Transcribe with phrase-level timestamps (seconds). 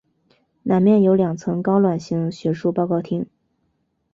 [0.63, 3.27] 南面有两层高卵形学术报告厅。